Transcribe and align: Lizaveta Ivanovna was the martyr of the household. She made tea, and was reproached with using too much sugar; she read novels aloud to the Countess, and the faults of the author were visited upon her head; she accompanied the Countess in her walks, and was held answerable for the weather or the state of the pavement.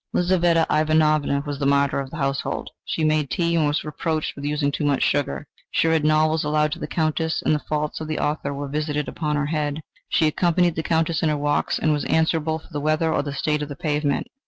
Lizaveta 0.13 0.65
Ivanovna 0.71 1.43
was 1.45 1.59
the 1.59 1.67
martyr 1.67 1.99
of 1.99 2.09
the 2.09 2.17
household. 2.17 2.71
She 2.83 3.03
made 3.03 3.29
tea, 3.29 3.55
and 3.55 3.67
was 3.67 3.83
reproached 3.83 4.35
with 4.35 4.43
using 4.45 4.71
too 4.71 4.83
much 4.83 5.03
sugar; 5.03 5.45
she 5.69 5.87
read 5.87 6.03
novels 6.03 6.43
aloud 6.43 6.71
to 6.71 6.79
the 6.79 6.87
Countess, 6.87 7.43
and 7.43 7.53
the 7.53 7.59
faults 7.59 8.01
of 8.01 8.07
the 8.07 8.17
author 8.17 8.51
were 8.51 8.67
visited 8.67 9.07
upon 9.07 9.35
her 9.35 9.45
head; 9.45 9.81
she 10.09 10.25
accompanied 10.25 10.73
the 10.73 10.81
Countess 10.81 11.21
in 11.21 11.29
her 11.29 11.37
walks, 11.37 11.77
and 11.77 11.93
was 11.93 12.01
held 12.05 12.15
answerable 12.15 12.57
for 12.57 12.69
the 12.71 12.81
weather 12.81 13.13
or 13.13 13.21
the 13.21 13.31
state 13.31 13.61
of 13.61 13.69
the 13.69 13.75
pavement. 13.75 14.25